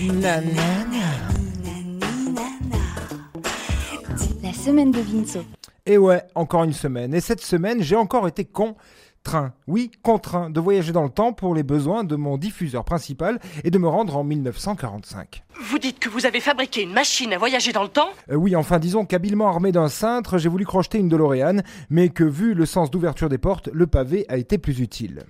[0.00, 0.40] La
[4.52, 5.42] semaine de Vinceau.
[5.86, 7.12] Et ouais, encore une semaine.
[7.14, 11.52] Et cette semaine, j'ai encore été contraint, oui, contraint de voyager dans le temps pour
[11.52, 15.42] les besoins de mon diffuseur principal et de me rendre en 1945.
[15.68, 18.10] Vous dites que vous avez fabriqué une machine à voyager dans le temps?
[18.30, 22.22] Euh, oui, enfin disons qu'habilement armé d'un cintre, j'ai voulu crocheter une DeLorean, mais que
[22.22, 25.24] vu le sens d'ouverture des portes, le pavé a été plus utile.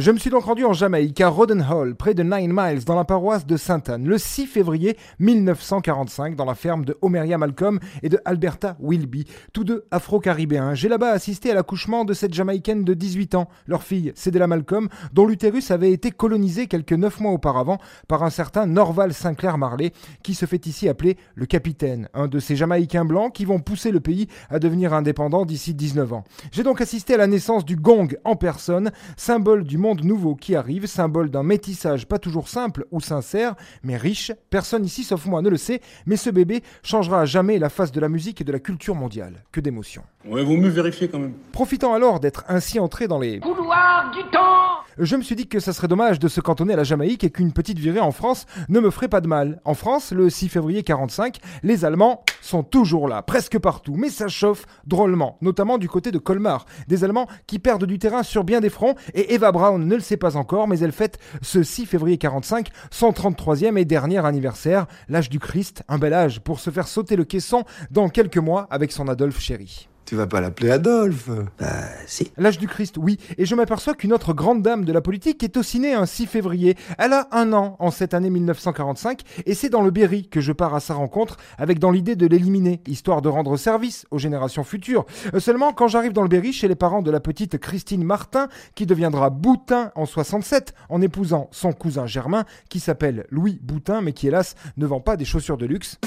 [0.00, 2.94] Je me suis donc rendu en Jamaïque, à Roden Hall, près de Nine Miles, dans
[2.94, 8.08] la paroisse de Sainte-Anne, le 6 février 1945, dans la ferme de Homeria Malcolm et
[8.08, 10.74] de Alberta Wilby, tous deux afro-caribéens.
[10.74, 14.88] J'ai là-bas assisté à l'accouchement de cette Jamaïcaine de 18 ans, leur fille, Cédella Malcolm,
[15.14, 19.92] dont l'utérus avait été colonisé quelques neuf mois auparavant par un certain Norval Sinclair Marley,
[20.22, 23.90] qui se fait ici appeler le capitaine, un de ces Jamaïcains blancs qui vont pousser
[23.90, 26.24] le pays à devenir indépendant d'ici 19 ans.
[26.52, 30.54] J'ai donc assisté à la naissance du gong en personne, symbole du monde nouveau qui
[30.54, 34.32] arrive, symbole d'un métissage pas toujours simple ou sincère, mais riche.
[34.50, 37.92] Personne ici, sauf moi, ne le sait, mais ce bébé changera à jamais la face
[37.92, 39.44] de la musique et de la culture mondiale.
[39.52, 40.02] Que d'émotions.
[40.24, 41.34] Ouais, vaut mieux vérifier quand même.
[41.52, 45.60] Profitant alors d'être ainsi entré dans les Couloir du temps je me suis dit que
[45.60, 48.46] ça serait dommage de se cantonner à la Jamaïque et qu'une petite virée en France
[48.68, 49.60] ne me ferait pas de mal.
[49.64, 54.28] En France, le 6 février 45, les Allemands sont toujours là, presque partout, mais ça
[54.28, 56.66] chauffe drôlement, notamment du côté de Colmar.
[56.86, 60.00] Des Allemands qui perdent du terrain sur bien des fronts et Eva Braun ne le
[60.00, 64.86] sait pas encore, mais elle fête ce 6 février 45 son 33e et dernier anniversaire,
[65.08, 68.66] l'âge du Christ, un bel âge pour se faire sauter le caisson dans quelques mois
[68.70, 69.88] avec son Adolphe chéri.
[70.08, 71.28] Tu vas pas l'appeler Adolphe
[71.58, 71.66] Bah,
[72.06, 72.32] si.
[72.38, 73.18] L'âge du Christ, oui.
[73.36, 76.24] Et je m'aperçois qu'une autre grande dame de la politique est aussi née un 6
[76.24, 76.78] février.
[76.96, 80.52] Elle a un an en cette année 1945 et c'est dans le Berry que je
[80.52, 84.64] pars à sa rencontre avec dans l'idée de l'éliminer, histoire de rendre service aux générations
[84.64, 85.04] futures.
[85.34, 88.48] Euh, seulement, quand j'arrive dans le Berry chez les parents de la petite Christine Martin,
[88.74, 94.14] qui deviendra Boutin en 67 en épousant son cousin Germain, qui s'appelle Louis Boutin, mais
[94.14, 95.98] qui hélas ne vend pas des chaussures de luxe.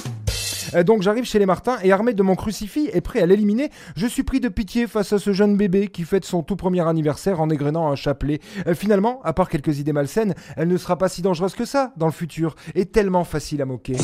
[0.74, 3.70] Euh, Donc j'arrive chez les Martins et armé de mon crucifix et prêt à l'éliminer,
[3.96, 6.88] je suis pris de pitié face à ce jeune bébé qui fête son tout premier
[6.88, 8.40] anniversaire en égrenant un chapelet.
[8.68, 11.94] Euh, finalement, à part quelques idées malsaines, elle ne sera pas si dangereuse que ça
[11.98, 13.96] dans le futur et tellement facile à moquer.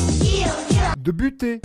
[0.98, 1.60] De buter.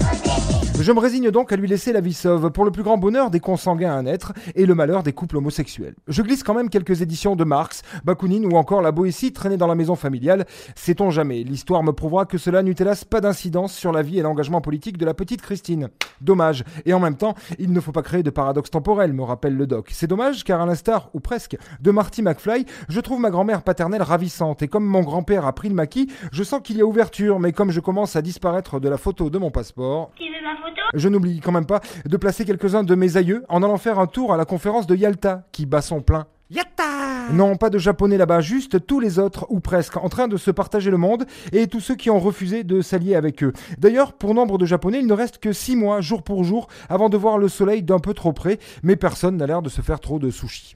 [0.80, 3.30] Je me résigne donc à lui laisser la vie sauve pour le plus grand bonheur
[3.30, 5.96] des consanguins à naître et le malheur des couples homosexuels.
[6.08, 9.68] Je glisse quand même quelques éditions de Marx, Bakounine ou encore la Boétie traînée dans
[9.68, 10.46] la maison familiale.
[10.76, 14.24] Sait-on jamais, l'histoire me prouvera que cela n'eut hélas pas d'incidence sur la vie et
[14.24, 15.90] l'engagement politique de la petite Christine.
[16.22, 16.66] Dommage.
[16.86, 19.68] Et en même temps, il ne faut pas créer de paradoxe temporel, me rappelle le
[19.68, 19.90] doc.
[19.92, 24.02] C'est dommage car à l'instar, ou presque, de Marty McFly, je trouve ma grand-mère paternelle
[24.02, 27.40] ravissante et comme mon grand-père a pris le maquis, je sens qu'il y a ouverture,
[27.40, 30.12] mais comme je commence à disparaître de la photo de mon passeport,
[30.44, 30.82] ma photo?
[30.94, 34.08] Je n'oublie quand même pas de placer quelques-uns de mes aïeux en allant faire un
[34.08, 36.28] tour à la conférence de Yalta, qui bat son plein.
[36.50, 40.38] Yatta Non, pas de japonais là-bas, juste tous les autres, ou presque, en train de
[40.38, 43.54] se partager le monde, et tous ceux qui ont refusé de s'allier avec eux.
[43.80, 47.10] D'ailleurs, pour nombre de japonais, il ne reste que 6 mois, jour pour jour, avant
[47.10, 50.00] de voir le soleil d'un peu trop près, mais personne n'a l'air de se faire
[50.00, 50.76] trop de sushi.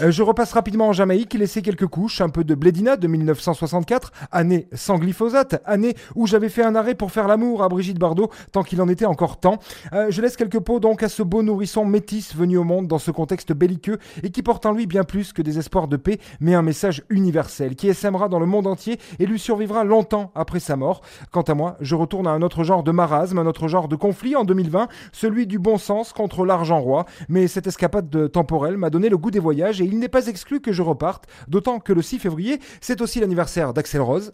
[0.00, 4.12] Euh, je repasse rapidement en Jamaïque, laisser quelques couches, un peu de Blédina de 1964,
[4.32, 8.30] année sans glyphosate, année où j'avais fait un arrêt pour faire l'amour à Brigitte Bardot,
[8.52, 9.58] tant qu'il en était encore temps.
[9.92, 12.98] Euh, je laisse quelques pots donc à ce beau nourrisson métis venu au monde dans
[12.98, 16.18] ce contexte belliqueux et qui porte en lui bien plus que des espoirs de paix,
[16.40, 20.60] mais un message universel qui essaimera dans le monde entier et lui survivra longtemps après
[20.60, 21.02] sa mort.
[21.30, 23.96] Quant à moi, je retourne à un autre genre de marasme, un autre genre de
[23.96, 28.76] conflit en 2020, celui du bon sens contre l'argent roi, mais cette escapade de temporelle
[28.76, 31.78] m'a donné le goût des voyages et il n'est pas exclu que je reparte, d'autant
[31.78, 34.32] que le 6 février, c'est aussi l'anniversaire d'Axel Rose,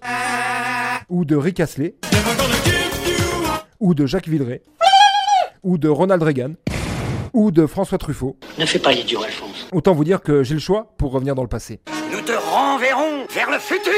[1.09, 1.97] ou de Rick Astley,
[3.81, 4.63] ou de Jacques Villeray,
[5.65, 6.53] ou de Ronald Reagan,
[7.33, 8.37] ou de François Truffaut.
[8.61, 9.67] Ne fais pas l'idiot, Alphonse.
[9.73, 11.81] Autant vous dire que j'ai le choix pour revenir dans le passé.
[12.13, 13.91] Nous te renverrons vers le futur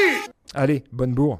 [0.55, 1.39] Allez, bonne bourre.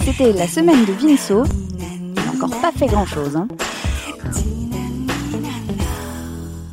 [0.00, 1.44] C'était la semaine de Vinceau.
[1.78, 3.36] Il n'a encore pas fait grand-chose.
[3.36, 3.46] Hein.